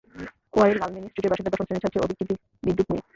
ওয়ারীর 0.53 0.77
Larmini 0.81 1.07
স্ট্রিটের 1.09 1.31
বাসিন্দা 1.31 1.51
দশম 1.51 1.65
শ্রেণির 1.65 1.83
ছাত্র 1.83 2.03
অভিক 2.05 2.17
চিন্তিত 2.19 2.39
বিদ্যুৎ 2.63 2.87
নিয়ে। 2.89 3.03